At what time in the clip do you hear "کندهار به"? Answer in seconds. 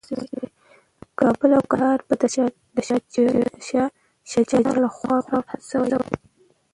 1.71-2.15